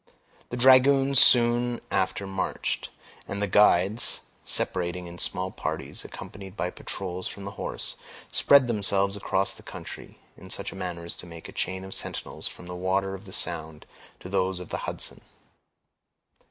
[0.49, 2.89] The dragoons soon after marched;
[3.27, 7.97] and the guides, separating in small parties, accompanied by patrols from the horse,
[8.31, 11.93] spread themselves across the country, in such a manner as to make a chain of
[11.93, 13.85] sentinels from the waters of the Sound
[14.21, 15.21] to those of the Hudson.